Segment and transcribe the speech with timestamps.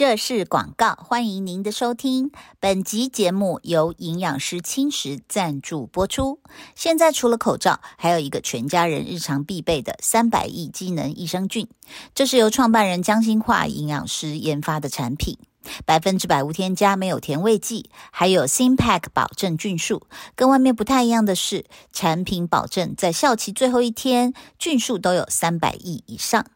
[0.00, 2.32] 这是广告，欢迎您的收听。
[2.58, 6.40] 本集节目由营养师轻食赞助播出。
[6.74, 11.68] 现在除了口罩，还有一个全家人日常必备的三百亿机能益生菌，
[12.14, 15.36] 这是由创办人江心化营养师研发的产品，
[15.84, 20.06] 百分之百无添加，没有甜味剂，还有 Simpack 保证菌数。
[20.34, 26.46] 跟外面不太一样的是，产品保证在效期最后一天，菌数都有三百亿以上。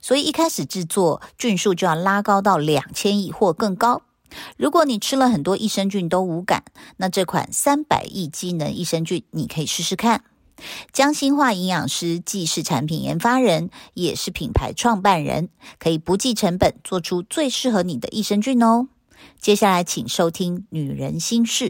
[0.00, 4.02] 所以一开始制作菌数就要拉高到两千亿或更高。
[4.56, 6.64] 如果你吃了很多益生菌都无感，
[6.96, 10.24] 那这款三百亿机能益生菌你可以试试看。
[10.92, 18.88] 江心化营养师既是产品研发人，也是品牌创办人，可以不计成本做出最适合你的益生菌哦。
[19.40, 21.68] 接下来请收听《女人心事》。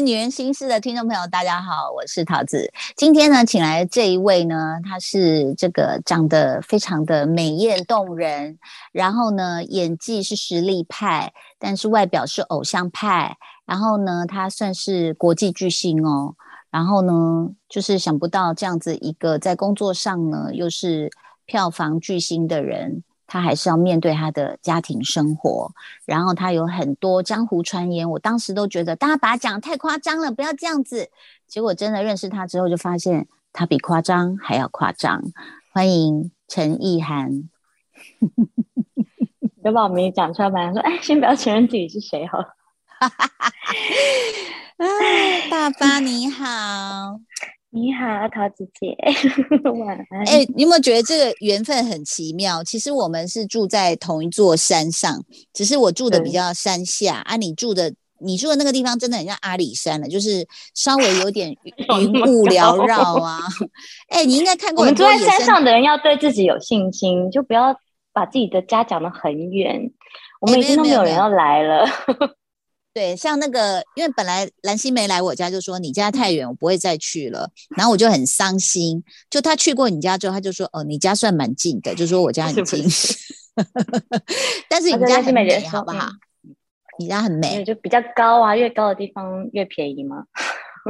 [0.00, 2.70] 女人心事的听众朋友，大家好，我是桃子。
[2.96, 8.58] 今天呢，请来这一位呢，她是这个长得非常的美艳动人，
[8.92, 16.34] 然后呢，演技是实力派，但是外表是偶像派，然后呢，她算是国际巨星哦，
[16.70, 21.10] 然后呢，就是想不到这样子一个在工作上呢，又是
[21.46, 23.02] 票房巨星的人。
[23.26, 25.72] 他还是要面对他的家庭生活，
[26.04, 31.10] 然后他有很多江湖传言，我当时都觉得大家把他讲太夸张了，不要这样子。
[31.46, 35.22] 结果真的认识他之后，就发现他比夸张还要夸张。
[35.72, 37.48] 欢迎陈意涵，
[39.62, 42.38] 就把我名字讲出来，本来说哎，先不要承认自己是谁好。
[44.78, 47.20] 哎， 大发你好。
[47.76, 48.96] 你好，桃子姐，
[49.70, 50.26] 晚安。
[50.26, 52.64] 哎，你有没有觉得这个缘分很奇妙？
[52.64, 57.36] 其实我们是住在同一座山上，只是我住的比较山下啊。
[57.36, 63.40] 你住的，你住的那个地方真的很像阿里山了，就是稍微有点云 雾缭绕啊。
[64.08, 64.80] 哎，你应该看过。
[64.80, 67.76] 我们住在山上的人要对自己有信心，就不要
[68.14, 69.92] 把自己的家讲得很远。
[70.40, 71.84] 我们已经都没有人要来了。
[72.96, 77.46] 对，像那个，因为本来兰心没来我家，就说你家太远，我不会再去了。
[77.76, 79.04] 然后我就很伤心。
[79.28, 82.82] 就他去过你家之后，他就说：“哦，你家算蛮近的，就说我家很近。
[84.70, 86.08] ”但是你家很美，好不好？
[86.98, 90.24] 你家很美，就比较高啊，越高的地方越便宜吗？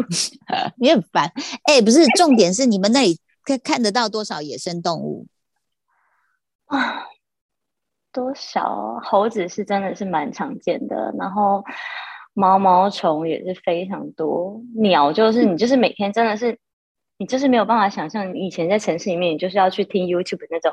[0.79, 1.33] 你很烦。
[1.65, 5.27] 哎，不是，重点是你们那里看看得到多少野生动物
[6.67, 7.03] 啊？
[8.17, 11.63] 多少猴子是真的是蛮常见的，然后
[12.33, 16.59] 毛毛虫也是非常多，鸟就是你就是每天真的是
[17.19, 20.73] 你就是没有办法想象，以前在城市里面你就是要去听 YouTube 那种，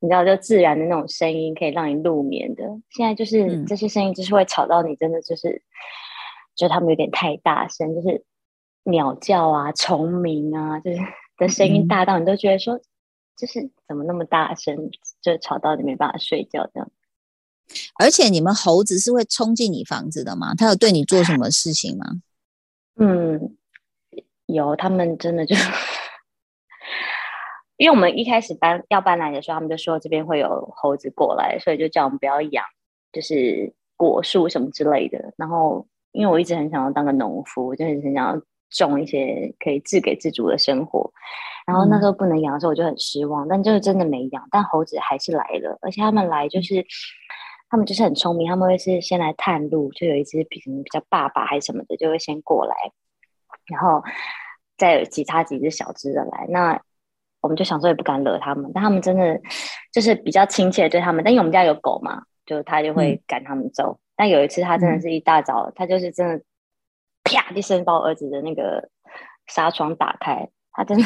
[0.00, 5.62] 你知道就自然的那种声音可以让你入眠的，现在就是这些声音就是会吵到你，真的就是
[6.56, 8.24] 觉得他们有点太大声，就是
[8.84, 10.98] 鸟叫啊、虫鸣啊，就是
[11.36, 12.80] 的声音大到你都觉得说。
[13.40, 14.90] 就是怎么那么大声，
[15.20, 16.90] 就吵到你没办法睡觉这样。
[17.98, 20.54] 而且你们猴子是会冲进你房子的吗？
[20.54, 22.06] 他有对你做什么事情吗？
[22.96, 23.56] 嗯，
[24.46, 25.54] 有，他们真的就，
[27.76, 32.64] 因为我们一开始搬要搬来的时候，他们就说这边会有猴子过来，所以就叫我们不要养，
[33.12, 35.34] 就是果树什么之类的。
[35.36, 41.10] 然后，因为我一直很想要当个农夫，就很想要种一些可以自给自足的生活。
[41.66, 43.46] 然后那时候不能养的时候，我就很失望。
[43.46, 46.84] 但就是真的没养，但猴子还是来了，而且他们来就是，
[47.68, 52.74] 他们就是很聪明，他们会是先来探路，就有一只比比较爸爸还是什么的，就会先过来，
[53.66, 54.02] 然后
[54.78, 56.46] 再有其他几只小只的来。
[56.48, 56.80] 那
[57.42, 59.38] 我们就想说也不敢惹他们，但他们真的
[59.92, 61.22] 就是比较亲切对他们。
[61.22, 64.00] 但因为我们家有狗嘛，就他就会赶他们走。
[64.16, 66.42] 但有一次他真的是一大早，他就是真的
[67.28, 68.88] 啪一声把我儿子的那个
[69.46, 71.04] 纱窗打开，他真的。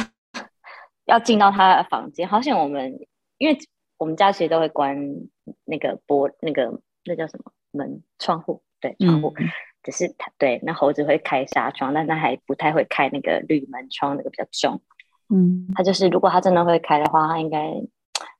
[1.04, 2.96] 要进到他的房间，好像我们，
[3.36, 3.58] 因为
[3.98, 4.96] 我们家其实都会关
[5.64, 9.34] 那个玻那个那叫什么门窗户，对窗户，
[9.82, 14.80] 只是他对那猴子会开纱窗，但他还不太会开那个铝门窗，那个比较重。
[15.28, 17.58] 嗯，他就是如果他真的会开的话，他应该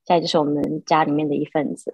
[0.04, 1.92] 现在就是我们家里面的一份子。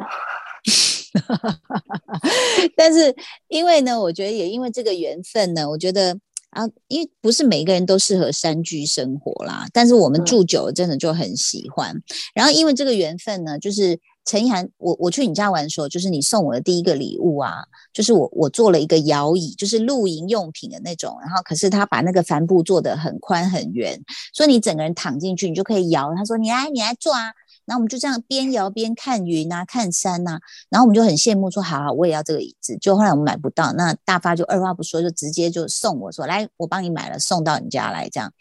[2.76, 3.14] 但是
[3.48, 6.18] 因为呢，我觉得也因为这个缘分呢，我觉得。
[6.50, 11.94] 啊，因为不是每一个人都适合山居生活啦，但是我们住久了真的就很喜欢。
[12.34, 17.56] 然后因为这个缘分呢，就是陈意涵，我我去你家玩的时候，就是你送我的第一个礼物啊，
[17.92, 24.00] 就是我我做了一个摇椅，就是露营用品的那种，然后可是他把那个帆布做的很宽很圆，
[24.32, 26.14] 所以你整个人躺进去，你就可以摇。
[26.16, 27.34] 他说你来你来坐啊。
[27.68, 30.40] 然后我们就这样边摇边看云啊，看山呐。
[30.70, 32.74] 然后我们就很羡慕，说好啊，我也要这个椅子。
[32.80, 38.32] 就后来我们买不到，那大发就二话不说，就直接就送我说来，我帮你买了，送到你家来这样。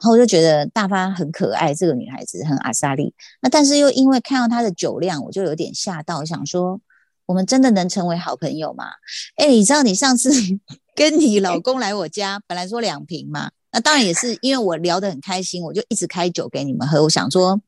[0.00, 3.14] 然后我就觉得大发很可爱，这个女孩子很阿萨利。
[3.40, 6.80] 那但是又因为看到她的酒量，我就有点吓到，想说
[7.26, 8.86] 我们真的能成为好朋友吗？
[9.36, 10.30] 哎，你知道你上次
[10.96, 13.52] 跟你老公来我家，本来说两瓶嘛。
[13.74, 17.02] 那当然也是因为我聊得很开心，我就一直开酒给你们喝。
[17.02, 17.60] 我想说，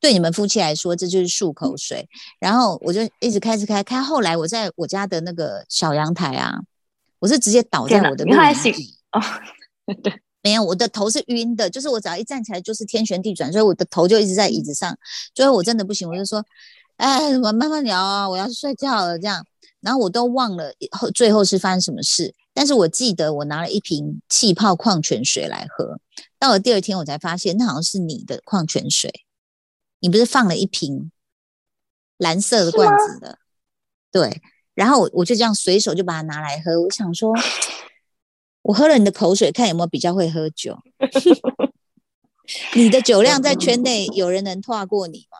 [0.00, 2.08] 对你们夫妻来说，这就是漱口水。
[2.40, 4.02] 然后我就一直开始开开。
[4.02, 6.58] 后来我在我家的那个小阳台啊，
[7.18, 9.20] 我是直接倒在我的露营椅哦，
[10.02, 14.96] 对，没有，我的头是晕的，就是我只要一站起来就是天旋地转，所以我的头就一直在椅子上。
[15.34, 16.42] 最后我真的不行，我就说，
[16.96, 19.44] 哎，我慢慢聊啊，我要睡觉了这样。
[19.82, 22.34] 然后我都忘了后最后是发生什么事。
[22.54, 25.98] 但是我记得我拿了一瓶气泡矿泉水来喝，
[26.38, 29.24] 到了第二天我才发现那好像是你的矿泉水，
[30.00, 31.10] 你不是放了一瓶
[32.18, 33.38] 蓝色的罐子的？
[34.10, 34.42] 对，
[34.74, 37.32] 然后我我就这样随手就把它拿来喝，我想说，
[38.62, 40.78] 我喝了你的口水，看有没有比较会喝酒。
[42.76, 45.38] 你的酒量在圈内有人能跨过你吗？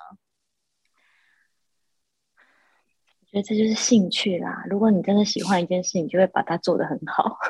[3.33, 4.63] 觉得这就是兴趣啦。
[4.69, 7.39] 如果你真的喜欢一件事，你就会把它做得很好。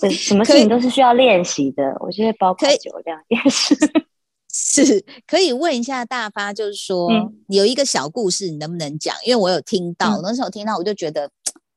[0.00, 3.76] 什什么事情都是需要练习的，我觉得包括酒量也是。
[4.54, 7.08] 是可以问一下大发，就是说
[7.48, 9.14] 有一个小故事，你能不能讲？
[9.24, 11.30] 因为我有听到，那时候听到我就觉得。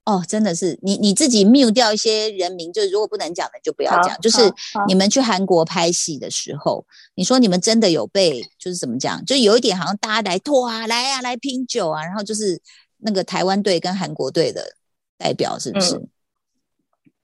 [0.06, 4.16] 哦，真的是你你自己 mute 掉一些人名，就是如果不能讲的就不要讲。
[4.22, 4.40] 就是
[4.88, 6.86] 你们去韩国拍戏的时候，
[7.16, 9.26] 你说你们真的有被就是怎么讲？
[9.26, 12.62] 就有一点好像大家来拖啊，来啊，来拼酒啊，然后就是
[13.00, 14.76] 那个台湾队跟韩国队的
[15.18, 16.00] 代表是不是？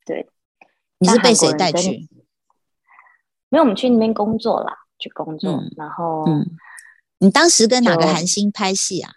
[0.03, 0.27] 对，
[0.97, 2.09] 你是被谁带去？
[3.49, 5.61] 没有，我们去那边工作啦，去工作。
[5.77, 6.25] 然后，
[7.19, 9.13] 你当时跟哪个韩星拍戏啊？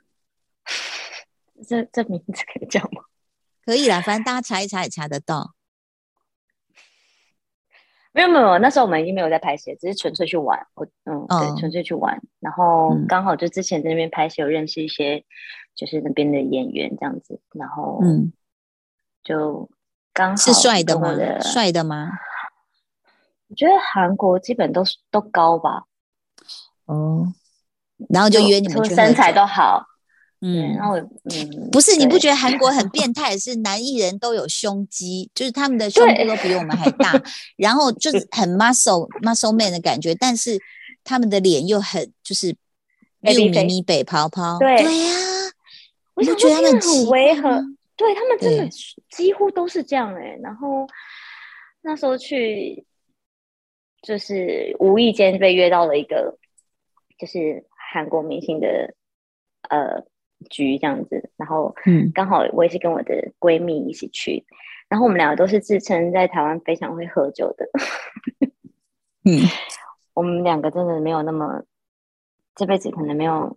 [1.67, 3.05] 这这名字可以讲吗？
[3.65, 5.55] 可以啦，反正大家查一查也查得到。
[8.13, 10.65] 没有没有，那时候我们已经没有在拍戏，只是纯粹去玩。
[10.75, 12.21] 我嗯，对，纯粹去玩。
[12.39, 15.25] 然后刚好就之前在那边拍戏，有认识一些
[15.75, 17.41] 就是那边的演员这样子。
[17.55, 18.33] 然后嗯，
[19.25, 19.69] 就
[20.13, 21.41] 刚好是帅的吗？
[21.41, 22.11] 帅的吗？
[23.49, 25.83] 我觉得韩国基本都是都高吧。
[26.85, 27.33] 哦，
[28.09, 29.87] 然后就约你们，身材都好。
[30.47, 33.35] 嗯，然后嗯，不是，你不觉得韩国很变 态？
[33.39, 37.15] 是男艺人都有胸肌，就是他们的胸部都比我们还 大，
[37.57, 40.61] 然后就是很 muscle muscle man 的感觉，但是
[41.03, 42.55] 他们的脸又很就是
[43.23, 45.15] 又咪咪北泡泡，对对呀，
[46.13, 47.49] 我就觉得他们很违和，
[47.97, 48.69] 对他们真的
[49.09, 50.39] 几乎都是这样哎。
[50.43, 50.87] 然后
[51.81, 52.85] 那时候去
[54.03, 56.37] 就是无意间被约到了一个
[57.19, 58.95] 就是韩国明星的
[59.71, 60.05] 呃。
[60.51, 64.45] 局这样子，然后嗯，刚好我也是跟我的闺蜜一起去，
[64.89, 67.67] 然后我们两个都是自称在台湾非常会喝酒的，
[69.25, 69.41] 嗯，
[70.13, 71.63] 我们两个真的没有那么
[72.55, 73.57] 这辈子可能没有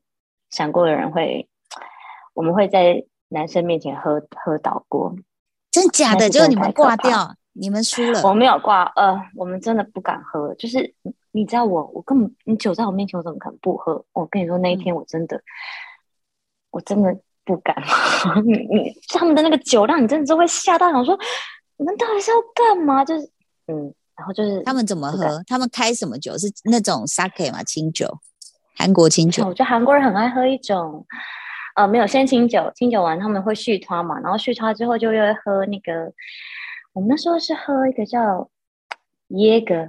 [0.49, 1.49] 想过有人会，
[2.33, 5.13] 我们会在男生面前喝喝倒过，
[5.69, 6.29] 真假的？
[6.29, 10.93] 就你们挂掉，你们输了，我没有挂，呃，我们真的不敢喝，就是
[11.31, 14.05] 你知道我，我根本你酒在我面前，我怎么可能不喝？
[14.13, 15.41] 我跟你说那一天我真的。
[16.71, 17.75] 我真的不敢，
[18.45, 21.17] 你你他们的那个酒量，你真的是会吓到，想说
[21.77, 23.05] 你们到底是要干嘛？
[23.05, 23.25] 就是
[23.67, 25.41] 嗯，然后就是他们怎么喝？
[25.47, 26.37] 他们开什么酒？
[26.37, 27.63] 是那种 sake 嘛？
[27.63, 28.19] 清酒，
[28.75, 29.45] 韩国清酒。
[29.45, 31.05] 我觉得韩国人很爱喝一种，
[31.75, 36.11] 呃，没有先清酒，清酒完他们会续汤嘛，然后续汤之后就会喝那个，
[36.93, 38.49] 我们那时候是喝一个叫
[39.29, 39.87] 耶格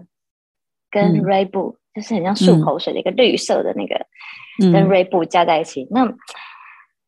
[0.90, 4.06] 跟 Ray 布，就是很像漱口水的一个绿色的那个，
[4.73, 6.14] 跟 Ray 布加在一起，那。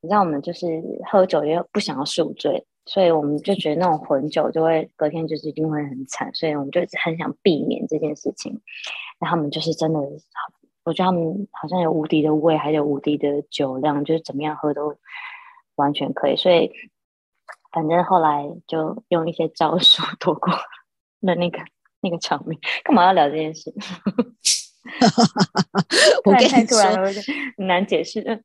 [0.02, 0.66] 你知道我们就是
[1.11, 8.61] 喝酒又不想要宿醉，所以我们就觉得那种混酒就会隔天就是一定会很惨，所以我们就很想避免这件事情。
[9.19, 10.00] 然后他们就是真的，
[10.85, 14.97] 我觉得他们好像有无敌的胃，还有无敌的酒量，就是怎么样喝都
[15.75, 16.37] 完全可以。
[16.37, 16.73] 所以
[17.71, 20.50] 反正后来就用一些招数躲过
[21.21, 21.59] 了那个
[22.00, 22.59] 那个场面。
[22.83, 23.71] 干嘛要聊这件事？
[26.25, 26.80] 我跟你说，
[27.59, 28.42] 很难解释。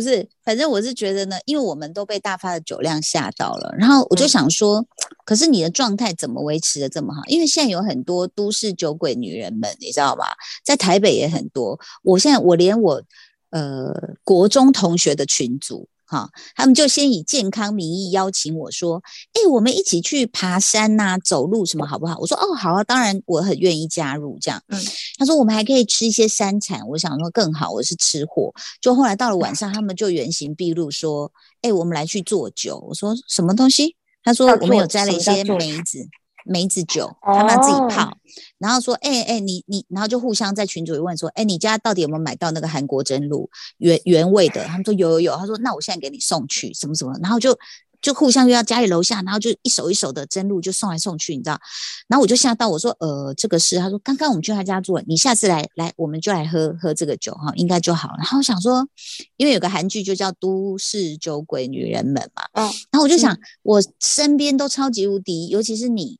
[0.00, 4.82] 不是，反正我是觉得呢，因为我们都被大发的酒量吓到了，然后我就想说，
[5.26, 7.20] 可是你的状态怎么维持的这么好？
[7.26, 10.24] 因为现在有很多都市酒鬼女人们，你知道吗？
[10.64, 11.78] 在台北也很多。
[12.02, 13.02] 我现在我连我
[13.50, 13.92] 呃
[14.24, 15.86] 国中同学的群组。
[16.10, 19.00] 哈，他们就先以健康名义邀请我说
[19.32, 24.82] ：“哎，我们一起去爬山呐，走路什么好不好？”我说：“哦，好啊，当然我很愿意加入。”这样，嗯，
[25.18, 28.52] 他说：“我们还可以吃一些山产。”我想说更好，我是吃货。
[28.80, 31.30] 就后来到了晚上，他们就原形毕露说
[31.62, 36.08] ：“哎，我们来去做酒。”我说：“什么东西？”他说：“我们有摘了一些梅子。”
[36.44, 38.16] 梅子酒，他们自己泡，
[38.58, 44.64] 然后说，哎哎，你你，然后就互相在群主里问说，哎，你家到底有没有买到那个韩国蒸露原原味的？
[44.64, 47.56] 他们说有有有，他说那我现在给你送去，什么什么，然后就。
[48.02, 51.60] 就互相约到家里楼下，然后就一手一手的蒸露就送来送去，你知道？
[52.08, 58.88] 然后我就吓到，我说：“呃，这个是。”他说：“刚刚我们去他家住，你下次来来，我们就来喝喝这个酒哈，应该就好了。”然后我想说，
[59.36, 66.18] 因为有个韩剧就叫《都市酒鬼女人们》嘛，嗯，然后我就想，我身边都超级无敌，尤其是你，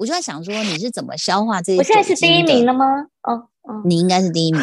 [0.00, 1.78] 我就在想说，你是怎么消化这些？
[1.78, 2.86] 我现在是第一名了吗？
[3.24, 4.62] 哦哦，你应该是第一名。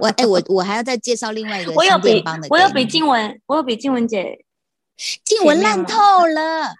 [0.00, 2.20] 我哎，我我还要再介绍另外一个，我有比
[2.50, 4.44] 我有比静文，我有比静文姐。
[5.24, 6.74] 静雯烂透了，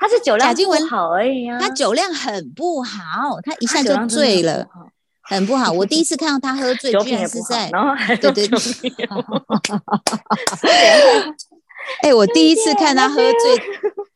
[0.00, 1.56] 他是酒量不好而已啊。
[1.60, 4.66] 他酒量很不好，他一下就醉了，
[5.22, 5.70] 很不好。
[5.70, 7.70] 我第一次看到他喝醉， 居然是在
[8.20, 8.58] 对对对。
[12.02, 13.32] 哎，我第一次看他喝醉，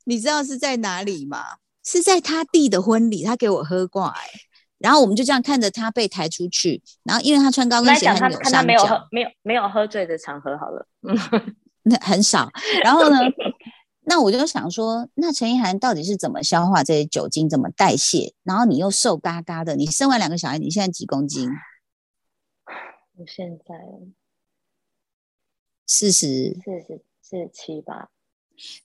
[0.07, 1.45] 你知道是在哪里吗？
[1.91, 4.05] 是在他弟的婚礼，他给我喝过。
[4.05, 4.21] 哎，
[4.77, 8.07] 然后我们就这样看着他被抬出去，然后因为他穿高跟鞋，
[8.53, 10.87] 他没有喝没有没有喝醉的场合好了。
[11.03, 11.57] 嗯。
[11.89, 12.51] 那很少，
[12.85, 13.17] 然后呢？
[14.03, 18.35] 那我就想说，那陈意涵到底是怎么消化这些酒精，怎么代谢？
[18.43, 21.49] 然后你又瘦嘎嘎的，你生完两个小孩，你现在几公斤？
[23.17, 23.75] 我现在
[25.87, 28.11] 四十四十四十七吧。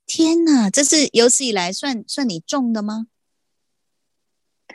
[0.06, 3.08] 天哪，这是有史以来算算你重的吗？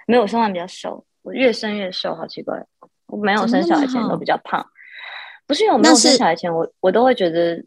[0.06, 2.66] 没有，我生完比较瘦，我越生越瘦，好奇怪。
[3.06, 4.64] 我没有生小孩前都比较胖，
[5.46, 7.64] 不是因为我没有生小孩前，我我都会觉得。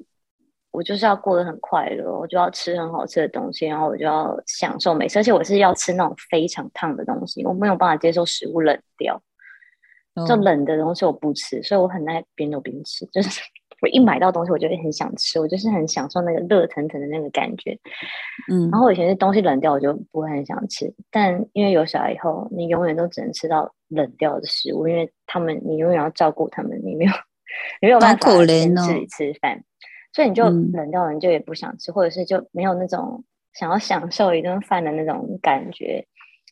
[0.73, 9.21] 我就是要过得很快乐，我就要吃很好吃的东西，然后我就要享受美食，而且我是要吃那种非常烫的东西，我没有办法接受食物冷掉，
[10.25, 13.41] 就冷的东西我不吃，所以我很爱边走边吃，就是
[13.81, 17.77] 我一买到东西我就会很想吃，我就是很享受那个热腾腾的那个感觉，
[18.49, 27.11] 嗯，然后我以前是东西冷掉我就不会很想吃，但因为有小孩以后，你永远都只能吃到冷掉的食物，因为他们你永远要照顾他们，你没有
[27.81, 28.45] 你没有办法自
[28.93, 29.63] 己吃饭。
[30.13, 33.23] 所以你就冷掉了，你就也不想吃，或者是就没有那种
[33.53, 36.05] 想要享受一顿饭的那种感觉，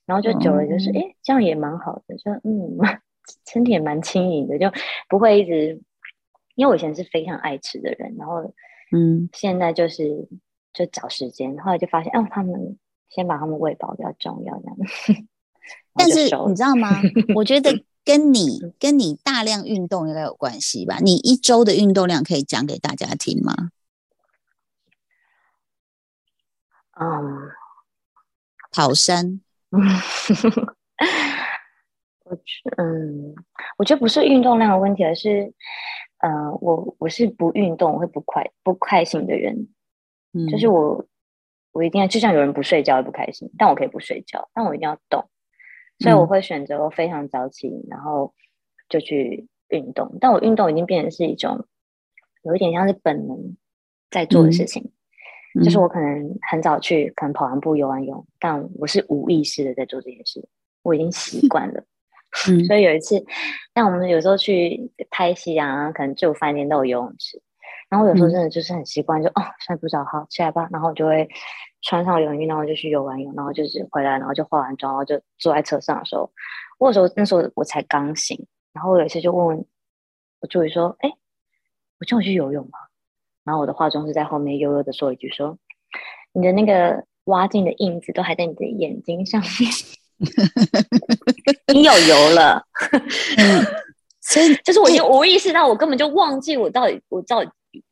[0.07, 2.77] 然后就久了就是，哎，这样也蛮好的，就嗯，
[3.45, 4.71] 身体也蛮轻盈的，就
[5.07, 5.79] 不会一直。
[6.59, 8.53] 因为我以前是非常爱吃的人，然后
[8.91, 10.27] 嗯，现在就是
[10.73, 12.77] 就找时间，后来就发现，哦，他们
[13.09, 14.77] 先把他们喂饱比较重要，这样。
[15.93, 16.89] 但是你知道吗？
[17.35, 17.83] 我觉得。
[18.05, 20.97] 跟你 跟你大量运动应该有关系吧？
[20.99, 23.69] 你一周的运动量可以讲给大家听吗？
[26.99, 27.51] 嗯，
[28.71, 29.41] 跑山。
[32.23, 32.35] 我
[32.77, 33.35] 嗯，
[33.77, 35.53] 我觉得不是运动量的问题，而是
[36.19, 39.67] 呃，我我是不运动会不快不开心的人。
[40.33, 41.05] 嗯，就是我
[41.71, 45.27] 我一定要就像有人不睡觉会不开心，但我可以不睡觉，但我一定要动。
[45.99, 48.33] 所以我会选择非常早起，然后
[48.87, 50.17] 就去运动。
[50.21, 51.65] 但我运动已经变成是一种
[52.43, 53.57] 有一点像是本能
[54.09, 54.91] 在做的事情，
[55.63, 60.47] 就是我可能很早去，可能跑完步、游完泳，但我是无意识的在做这件事，
[60.83, 61.83] 我已经习惯了。
[62.67, 63.23] 所以有一次，
[63.75, 67.41] 像我们有时候去拍戏啊，可能住饭店都有游泳池，
[67.89, 71.29] 然后有时候真的就是很习惯，就哦睡不着，好起来吧，然后就会。
[71.81, 76.29] 穿上泳衣，然后就去游完泳，然后就是回来，然后就化完妆，然后就坐在车上的时候，
[76.77, 78.37] 我有时候那时候我才刚醒，
[78.73, 79.65] 然后我有一次就问问
[80.41, 81.09] 我助理说：“哎，
[82.01, 82.71] 我叫我去游泳吗？”
[83.45, 85.57] 然后我的化妆师在后面悠悠的说一句：“说
[86.33, 89.71] 你的那个挖镜的印子都还在你的眼睛上面，
[91.73, 92.63] 你有油了。”
[94.21, 97.49] 所以就是我已经无意识到，我根本就忘记我到底我到底。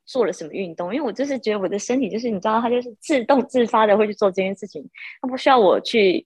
[0.07, 0.96] 做了什么运动？
[0.96, 4.81] 因为我就是觉得我的身体就是你知道，它就是自动自发的会去做这件事情，
[5.22, 6.25] 它不需要我去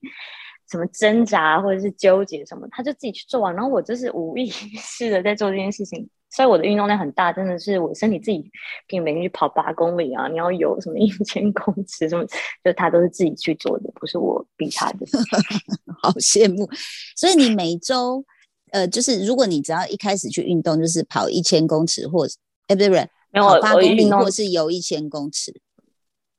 [0.70, 3.52] 什么挣扎或者是纠结什么，它就自己去做完。
[3.52, 8.40] 然后我就是无意识的在做这件事情，所以我的运动量很大，真的是我身体自己
[8.88, 12.24] 可以每天去跑八公里啊，你要有什么一千公尺什么，
[12.64, 15.06] 就他都是自己去做的，不是我逼他的。
[16.02, 16.66] 好羡慕。
[17.14, 18.24] 所以你每周
[18.70, 22.34] 呃，就是如果你只要一开始去运动，就是跑一千公尺或者
[22.68, 23.06] 哎，不对不对。
[23.32, 25.60] 跑八公里，或是游一千公尺。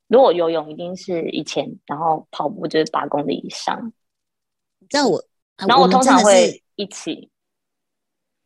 [0.08, 3.94] 如果游泳一定是一千，然后跑步就是八公里以上。
[4.90, 5.24] 这样我，
[5.68, 7.30] 然后我通常会一起。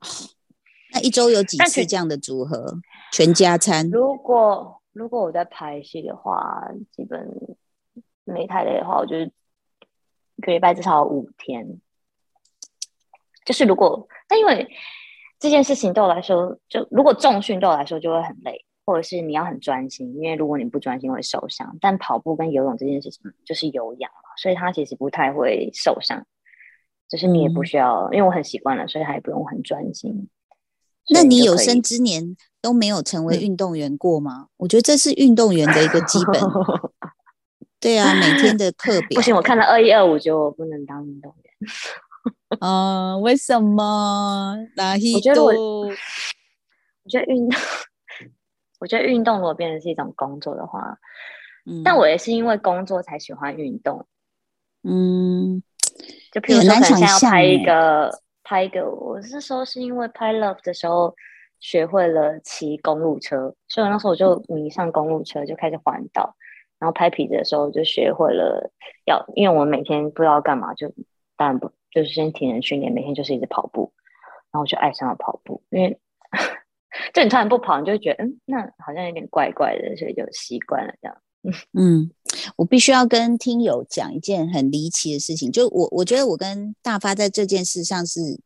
[0.97, 2.73] 那一周有几次这样的组合？
[3.13, 3.87] 全家餐。
[3.91, 7.29] 如果如果我在拍戏的话，基本
[8.23, 11.79] 没太累的话，我就一个礼拜至少五天。
[13.45, 14.67] 就是如果，但因为
[15.39, 21.77] 这件事情对我来说，就如果重训对我来说就会很累，或者是你要很专心，因为如果你不专心会受伤。
[21.79, 26.25] 但跑步跟游泳这件事情就是有氧嘛，所以它其实不太会受伤。
[27.07, 30.27] 就是你也不需要，因为我很习惯了，所以还不用很专心。
[31.09, 34.47] 那你有生之年都没有成为运动员过吗？
[34.57, 36.41] 我觉得这是运动员的一个基本。
[37.79, 39.35] 对啊，每天的课表不行。
[39.35, 41.53] 我看到二一二五，就我不能当运动员。
[42.59, 44.57] 嗯， 为什么？
[44.75, 45.51] 哪一我觉得我，
[47.05, 47.59] 我觉得运动，
[48.79, 50.97] 我觉得运动如果变成是一种工作的话，
[51.65, 54.07] 嗯，但我也是因为工作才喜欢运动。
[54.83, 55.61] 嗯，
[56.33, 58.21] 就比如说，可能要拍一个。
[58.47, 61.13] 拍一个，我是说是因为拍 Love 的时候
[61.59, 66.33] 学会了骑公路车，所以那时候我就迷上公路车，就开始环岛。
[66.79, 68.71] 然后拍皮子的时候就学会了
[69.05, 70.87] 要，因为我每天不知道干嘛，就
[71.35, 73.91] 当然不就是先体能训练，每天就是一直跑步，
[74.51, 75.61] 然后我就爱上了跑步。
[75.69, 75.99] 因为
[77.13, 81.17] 就你突然不跑，你就觉得嗯，那好像有点怪怪的，所以就习惯了这样。
[81.73, 82.11] 嗯，
[82.57, 88.39] 我必须要跟听友讲一件很离奇的事情，就我我觉得我跟大发在这件事上是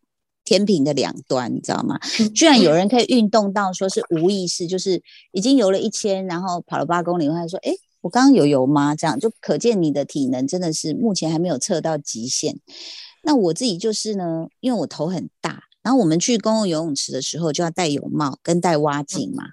[0.43, 1.97] 天平的两端，你知道吗？
[2.35, 5.01] 居然有人可以运动到说是无意识，就是
[5.31, 12.59] 已经游了一千，然后跑了八公里，他说：“哎，我刚刚有游吗？”这样就可见你的体能真的是目前还没有测到极限。
[13.23, 19.45] 那我自己就是呢，因为我头很大，然后我们去公共游泳池的时候就要戴泳帽跟戴蛙镜嘛。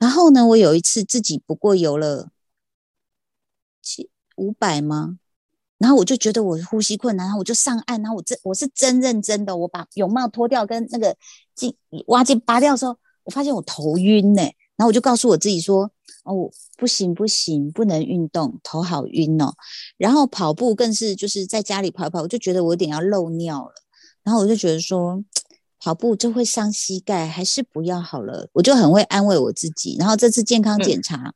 [0.00, 2.30] 然后呢，我有一次自己不过游了。
[3.82, 5.18] 七五百吗？
[5.78, 11.16] 然后我就觉得我呼吸困难，然后我就上岸，然后我真我是真认真的，我把泳帽脱掉，跟那个
[11.54, 11.74] 镜
[12.06, 14.42] 挖镜拔掉的时候，我发现我头晕呢。
[14.76, 15.90] 然后我就告诉我自己说
[16.24, 19.52] ：“哦，不行不行，不能运动，头好晕哦。”
[19.98, 23.74] 然后跑步更是就是在家里跑一跑，我就觉得我有点要漏尿了。
[24.22, 25.22] 然后我就觉得说。
[25.82, 28.46] 跑步就会伤膝盖，还是不要好了。
[28.52, 29.96] 我就很会安慰我自己。
[29.98, 31.32] 然后这次健康检查，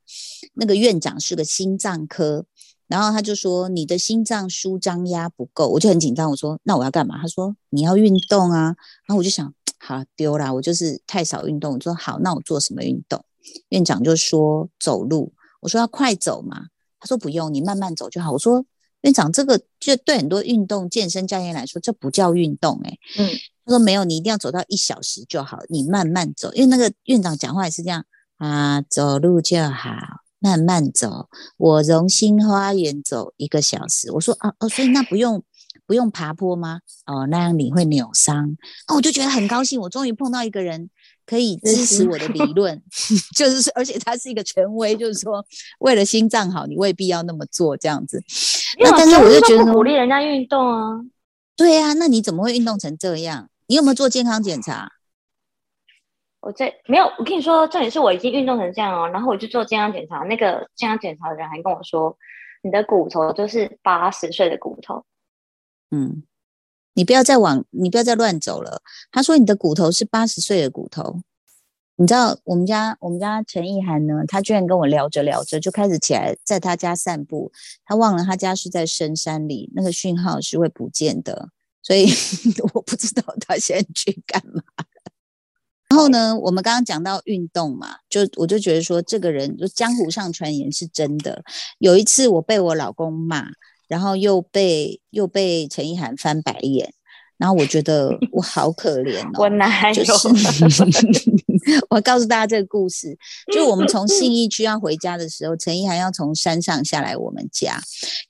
[0.52, 2.44] 那个院长是个心脏科，
[2.86, 6.30] 然后他就说你的心脏舒张压不够，我就很紧张。
[6.30, 7.18] 我说那我要干嘛？
[7.22, 8.76] 他说你要运动啊。
[9.06, 11.72] 然后我就想，好丢啦，我就是太少运动。
[11.72, 13.24] 我说好，那我做什么运动？
[13.70, 15.32] 院长就说走路。
[15.62, 16.66] 我说要快走嘛？
[17.00, 18.32] 他说不用，你慢慢走就好。
[18.32, 18.62] 我说
[19.00, 22.98] 院长，这个就对很多运动健身教练来说，这不叫运动哎。
[23.18, 23.30] 嗯。
[23.64, 25.58] 他说：“没有，你一定要走到一小时就好。
[25.68, 28.04] 你慢慢走，因为那个院长讲话也是这样
[28.36, 29.90] 啊，走路就好，
[30.38, 31.28] 慢慢走。
[31.56, 34.12] 我荣兴花园走一个小时。
[34.12, 35.42] 我说啊哦，所以那不用
[35.86, 36.80] 不用爬坡吗？
[37.06, 38.56] 哦，那样你会扭伤。
[38.88, 40.90] 那我就觉得很高兴，我终于碰到一个人
[41.24, 42.82] 可以支持我的理论，
[43.34, 45.42] 就是而且他是一个权威，就是说
[45.78, 48.22] 为了心脏好，你未必要那么做这样子。
[48.78, 51.00] 那但是我就觉得鼓励人家运动啊，
[51.56, 54.90] 对呀，那你怎么会运动成这样？”你有没有做健康检查？
[56.40, 62.16] 我在没有，我跟你说，重点是我已经运动成这样哦，然后我就做健康检查，那个健康检查的人还跟我说，
[62.62, 65.04] 你的骨头就是八十岁的骨头。
[65.90, 66.22] 嗯，
[66.92, 68.82] 你不要再往，你不要再乱走了。
[69.10, 71.22] 他说你的骨头是八十岁的骨头。
[71.96, 74.24] 你知道我们家我们家陈意涵呢？
[74.26, 77.52] 他居然跟我聊着聊着就开始起来在他家散步，
[77.86, 81.50] 他忘了他家是在深山里，那个讯号是会不见的。
[81.84, 82.08] 所以
[82.74, 84.62] 我不知道他现在去干嘛。
[85.90, 91.44] 然后呢，我们刚刚讲到运动嘛，就我就觉得说，这个人就江湖上传言是真的。
[91.78, 93.46] 有一次我被我老公骂，
[93.86, 96.92] 然后又被又被陈意涵翻白眼。
[97.36, 100.04] 然后我觉得我好可怜 哦，我哪有？
[101.90, 103.16] 我告诉大家这个故事，
[103.52, 107.80] 就我们从信 义区要回家的时候，陈意涵要从山上下来我们家，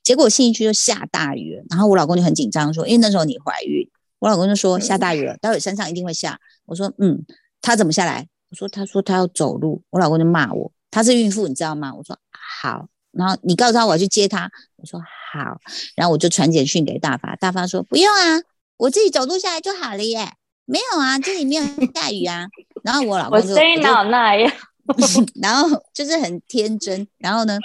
[0.03, 3.87] 结果信义区就下大雨了，然后我老公就很紧张说，因为那时候你怀孕，
[4.19, 6.39] 我老公就说下大雨了，待会山上一定会下。
[6.65, 7.23] 我说嗯，
[7.61, 8.27] 他怎么下来？
[8.49, 11.93] 我说他说他要走路，我老公就骂我，他是孕妇你知道吗？
[11.93, 12.17] 我说
[12.61, 15.59] 好，然后你告诉他我要去接他，我说好，
[15.95, 18.41] 然后我就传简讯给大发，大发说不用啊。
[18.77, 20.33] 我自己走路下来就好了耶，
[20.65, 21.63] 没有啊，这里没有
[21.95, 22.47] 下雨啊。
[22.83, 24.51] 然后我老公就，我真哪那样，
[25.41, 27.07] 然后就是很天真。
[27.17, 27.57] 然后呢，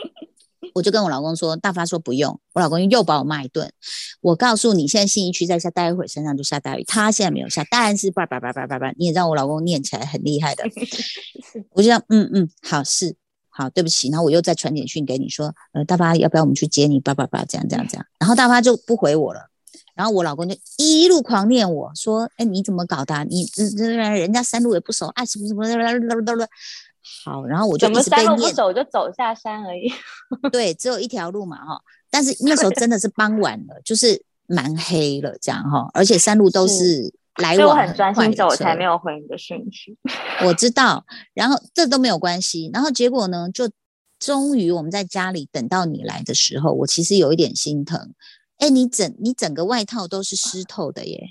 [0.74, 3.70] 我就跟我老公说，大发说不用，我老公又把我骂一顿。
[4.22, 6.84] 我告诉你，现在信义区在下，待一会儿山上就下大雨。
[6.84, 8.92] 他现在没有下，当然是叭叭叭叭叭叭。
[8.96, 10.64] 你也知道我老公念起来很厉害的，
[11.72, 13.16] 我就这样，嗯嗯，好是
[13.48, 14.08] 好，对不起。
[14.08, 17.00] 然后我又再传简讯给你说，呃，大发要不要我们去接你？
[17.00, 18.06] 叭叭叭，这样这样这样。
[18.18, 19.49] 然后大发就不回我了。
[20.00, 23.22] 然后我老公就一路狂念我说：“哎，你怎么搞的？
[23.24, 25.62] 你这这人家山路也不熟，啊什么什么
[27.22, 28.34] 好，然后我就一直被念。
[28.34, 29.92] 不走就走下山而已。
[30.50, 31.78] 对，只有一条路嘛哈。
[32.10, 39.98] 但是那时候真的是傍晚了，就是蛮黑了这样哈，而且山路都是来往很专心走，才没有回你的讯息。
[40.46, 42.70] 我知道，然后这都没有关系。
[42.72, 43.68] 然后结果呢，就
[44.18, 48.14] 终于我们在家里等到你来的时候，我其实有一点心疼。
[48.60, 51.30] 哎，你整你整个外套都是湿透的耶。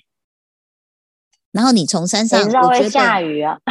[1.52, 3.58] 然后你从山上，知道会下雨啊。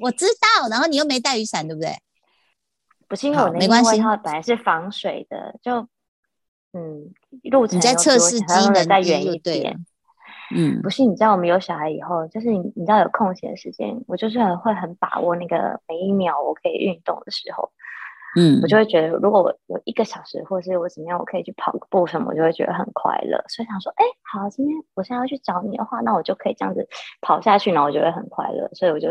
[0.00, 1.96] 我知道，然后你又没带雨伞，对不对？
[3.08, 5.88] 不是因为我那件外套本来是防水的，就
[6.72, 7.14] 嗯，
[7.50, 9.84] 路程你在测试机能再远一点。
[10.54, 17.72] 嗯，不是，你知道我们有小孩以后，就是你你知道有空闲时间，我就是很会很把握那个每一秒我可以运动的时候。
[18.36, 23.42] 嗯，我就会觉得，如果我有一个小时，或者是我怎么样，我可以去跑个步什么，我就会觉得很快乐。
[23.48, 26.86] 所以想说，哎，好，今天我现在要去找你的话，那我就可以这样子
[27.20, 28.68] 跑下去，然后我就会很快乐。
[28.74, 29.08] 所以我就，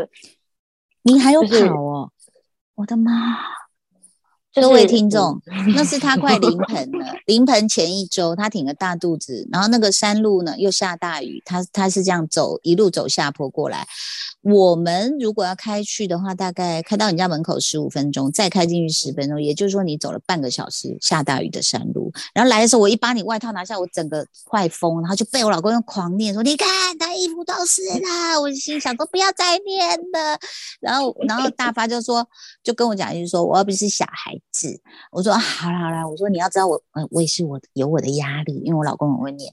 [1.02, 1.48] 你还有跑
[1.82, 2.10] 哦，
[2.76, 3.12] 我的妈！
[4.54, 5.38] 各位听众，
[5.74, 7.04] 那是他快临 盆了。
[7.26, 13.86] 临盆前一周，他挺个大肚子，然后那个山路呢又下大雨，他他是这样走，一路走下坡过来。
[14.48, 22.12] 我们如果要开去的话，大概开到你家门口十五分钟，再开进去十分钟，也就是说你走了半个小时下大雨的山路。
[22.32, 30.38] 然后来的时候，我一把你外套拿下，我整个快疯，然后就被我老公用狂念说：“你看他衣服都湿了。”我心想说：“不要再念了。”
[30.80, 32.24] 然后然后大发就说，
[32.62, 34.80] 就跟我讲就是说，我又不是小孩子。
[35.10, 39.52] 我说：“好了好了。”我说：“你要知道我，呃，我也是我有我的压力，因为我老公很会念。”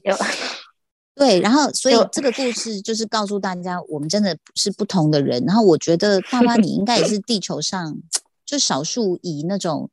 [1.14, 5.44] 对，然后所以 这个故事就是告诉大家，我们真的是不同的人。
[5.46, 7.96] 然后我觉得爸爸，你应该也是地球上
[8.44, 9.88] 就少数以那种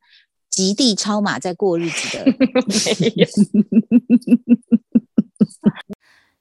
[0.50, 2.24] 极地超马在过日子的。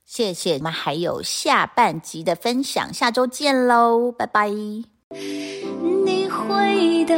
[0.03, 4.49] 谢谢，我们还有下半集的分享，下周见喽，拜拜。
[4.49, 7.15] 你会的，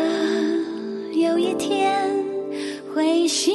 [1.15, 2.23] 有一天
[2.93, 3.51] 会醒。